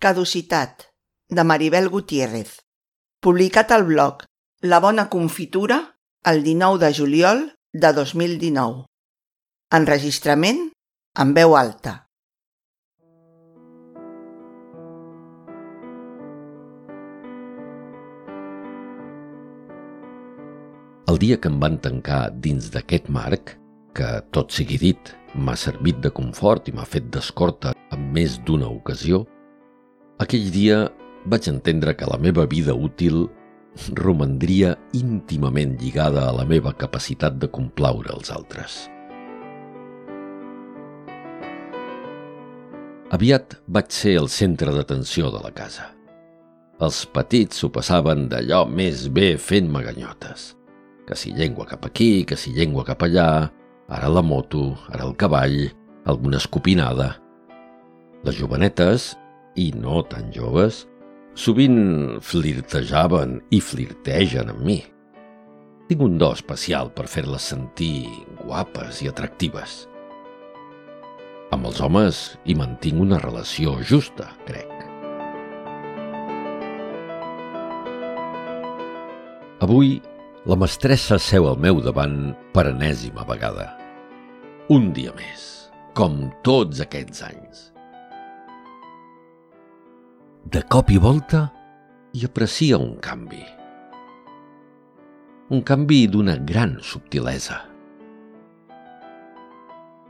Caducitat, 0.00 0.84
de 1.28 1.42
Maribel 1.42 1.88
Gutiérrez. 1.88 2.60
Publicat 3.20 3.72
al 3.72 3.82
blog 3.82 4.20
La 4.62 4.78
Bona 4.78 5.08
Confitura 5.10 5.96
el 6.22 6.44
19 6.44 6.78
de 6.78 6.90
juliol 6.94 7.40
de 7.72 7.90
2019. 7.92 8.84
Enregistrament 9.74 10.60
en 11.18 11.32
veu 11.34 11.56
alta. 11.58 11.94
El 21.10 21.18
dia 21.18 21.40
que 21.40 21.50
em 21.50 21.58
van 21.58 21.80
tancar 21.82 22.20
dins 22.46 22.70
d'aquest 22.70 23.10
marc, 23.10 23.56
que, 23.98 24.12
tot 24.30 24.54
sigui 24.54 24.78
dit, 24.78 25.10
m'ha 25.34 25.58
servit 25.58 25.98
de 26.06 26.14
confort 26.14 26.70
i 26.70 26.76
m'ha 26.78 26.86
fet 26.86 27.10
d'escorta 27.10 27.74
en 27.90 28.06
més 28.14 28.38
d'una 28.46 28.70
ocasió, 28.70 29.24
aquell 30.18 30.50
dia 30.50 30.86
vaig 31.30 31.48
entendre 31.50 31.94
que 31.94 32.06
la 32.10 32.18
meva 32.18 32.46
vida 32.46 32.74
útil 32.74 33.26
romandria 33.94 34.74
íntimament 34.96 35.76
lligada 35.78 36.26
a 36.28 36.34
la 36.34 36.44
meva 36.44 36.72
capacitat 36.74 37.38
de 37.38 37.50
complaure 37.50 38.10
els 38.14 38.32
altres. 38.34 38.88
Aviat 43.14 43.54
vaig 43.72 43.94
ser 43.94 44.18
el 44.20 44.28
centre 44.28 44.74
d'atenció 44.74 45.30
de 45.32 45.40
la 45.44 45.52
casa. 45.54 45.94
Els 46.82 46.98
petits 47.14 47.62
s'ho 47.62 47.70
passaven 47.72 48.26
d'allò 48.30 48.64
més 48.68 49.06
bé 49.08 49.36
fent 49.40 49.70
maganyotes. 49.70 50.52
Que 51.08 51.16
si 51.16 51.32
llengua 51.32 51.66
cap 51.66 51.86
aquí, 51.88 52.26
que 52.28 52.36
si 52.36 52.52
llengua 52.52 52.84
cap 52.84 53.02
allà, 53.06 53.48
ara 53.88 54.10
la 54.12 54.22
moto, 54.22 54.74
ara 54.92 55.06
el 55.08 55.16
cavall, 55.16 55.70
alguna 56.04 56.36
escopinada. 56.36 57.14
Les 58.28 58.36
jovenetes, 58.36 59.14
i 59.58 59.72
no 59.74 60.02
tan 60.06 60.30
joves, 60.34 60.84
sovint 61.34 62.18
flirtejaven 62.22 63.38
i 63.54 63.60
flirtegen 63.62 64.52
amb 64.52 64.62
mi. 64.66 64.78
Tinc 65.88 66.02
un 66.04 66.18
do 66.20 66.30
especial 66.36 66.92
per 66.94 67.08
fer-les 67.10 67.46
sentir 67.54 68.06
guapes 68.42 69.02
i 69.02 69.08
atractives. 69.10 69.80
Amb 71.54 71.70
els 71.70 71.80
homes 71.80 72.20
hi 72.44 72.54
mantinc 72.58 73.00
una 73.00 73.20
relació 73.22 73.78
justa, 73.80 74.28
crec. 74.46 74.74
Avui, 79.64 79.96
la 80.46 80.58
mestressa 80.60 81.18
seu 81.18 81.48
al 81.48 81.58
meu 81.58 81.80
davant 81.82 82.36
per 82.54 82.68
enèsima 82.70 83.24
vegada. 83.26 83.72
Un 84.70 84.92
dia 84.94 85.16
més, 85.16 85.48
com 85.96 86.28
tots 86.46 86.84
aquests 86.84 87.24
anys 87.26 87.66
de 90.48 90.62
cop 90.64 90.88
i 90.88 90.96
volta 90.96 91.42
hi 92.16 92.22
aprecia 92.24 92.78
un 92.80 92.94
canvi. 93.04 93.42
Un 95.52 95.60
canvi 95.60 95.98
d'una 96.08 96.38
gran 96.50 96.78
subtilesa. 96.80 97.58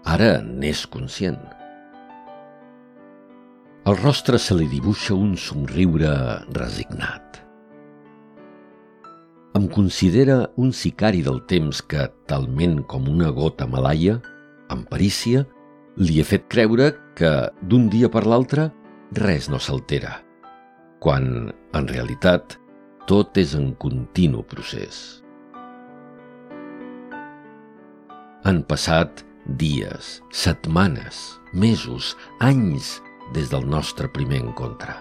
Ara 0.07 0.29
n'és 0.45 0.85
conscient. 0.93 1.41
Al 3.91 3.99
rostre 3.99 4.39
se 4.39 4.55
li 4.55 4.69
dibuixa 4.71 5.17
un 5.17 5.35
somriure 5.35 6.13
resignat. 6.55 7.41
Em 9.59 9.67
considera 9.75 10.45
un 10.55 10.71
sicari 10.71 11.25
del 11.27 11.43
temps 11.51 11.83
que, 11.83 12.07
talment 12.31 12.85
com 12.87 13.11
una 13.11 13.33
gota 13.35 13.67
malaia, 13.67 14.21
amb 14.71 14.87
perícia, 14.87 15.43
li 15.99 16.21
he 16.21 16.29
fet 16.31 16.47
creure 16.47 16.93
que, 17.19 17.35
d'un 17.59 17.91
dia 17.91 18.07
per 18.07 18.23
l'altre, 18.29 18.71
res 19.19 19.51
no 19.51 19.59
s'altera 19.59 20.28
quan, 20.99 21.51
en 21.75 21.89
realitat, 21.89 22.57
tot 23.09 23.39
és 23.41 23.55
en 23.57 23.73
continu 23.81 24.43
procés. 24.47 25.23
Han 28.49 28.63
passat 28.69 29.25
dies, 29.61 30.19
setmanes, 30.33 31.21
mesos, 31.53 32.15
anys 32.45 32.99
des 33.35 33.51
del 33.53 33.67
nostre 33.69 34.09
primer 34.13 34.43
encontre. 34.45 34.95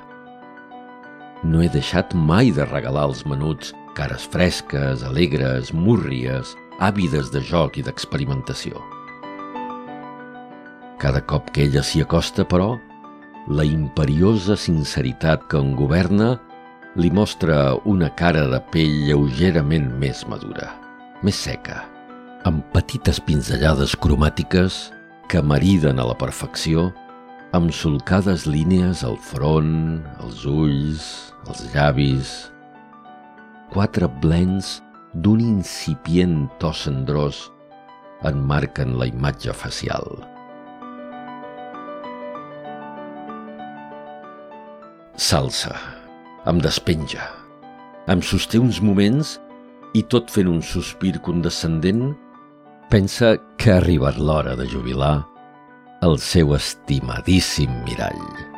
No 1.44 1.61
he 1.61 1.69
deixat 1.69 2.16
mai 2.16 2.49
de 2.51 2.66
regalar 2.66 3.05
als 3.07 3.25
menuts 3.29 3.73
cares 3.97 4.25
fresques, 4.29 5.03
alegres, 5.05 5.73
múrries, 5.73 6.55
àvides 6.79 7.31
de 7.33 7.41
joc 7.41 7.77
i 7.77 7.85
d'experimentació. 7.85 8.81
Cada 10.97 11.22
cop 11.29 11.51
que 11.53 11.67
ella 11.67 11.83
s'hi 11.85 12.01
acosta, 12.01 12.45
però, 12.45 12.75
la 13.47 13.63
imperiosa 13.63 14.58
sinceritat 14.59 15.46
que 15.47 15.59
en 15.62 15.74
governa 15.75 16.35
li 17.00 17.12
mostra 17.13 17.75
una 17.85 18.09
cara 18.19 18.47
de 18.52 18.59
pell 18.74 18.94
lleugerament 19.08 19.88
més 20.02 20.25
madura, 20.28 20.74
més 21.24 21.40
seca, 21.47 21.85
amb 22.47 22.66
petites 22.74 23.22
pinzellades 23.24 23.96
cromàtiques 23.96 24.88
que 25.31 25.44
mariden 25.44 26.00
a 26.00 26.08
la 26.08 26.16
perfecció 26.18 26.90
amb 27.56 27.72
solcades 27.72 28.46
línies 28.50 29.03
al 29.08 29.18
front, 29.31 30.03
els 30.24 30.46
ulls, 30.46 31.09
els 31.47 31.66
llavis... 31.74 32.35
Quatre 33.68 34.08
blends 34.24 34.78
d'un 35.12 35.41
incipient 35.44 36.46
to 36.62 36.69
cendrós 36.72 37.41
enmarquen 38.25 38.96
la 38.96 39.09
imatge 39.12 39.52
facial. 39.52 40.08
S'alça, 45.17 45.73
em 46.45 46.59
despenja, 46.61 47.23
em 48.07 48.22
sosté 48.22 48.59
uns 48.61 48.78
moments 48.79 49.31
i 49.97 50.03
tot 50.13 50.29
fent 50.29 50.51
un 50.51 50.59
sospir 50.61 51.16
condescendent, 51.25 52.11
pensa 52.94 53.33
que 53.57 53.73
ha 53.73 53.79
arribat 53.81 54.22
l'hora 54.22 54.53
de 54.59 54.67
jubilar 54.69 55.16
el 56.05 56.19
seu 56.22 56.53
estimadíssim 56.53 57.73
mirall. 57.88 58.56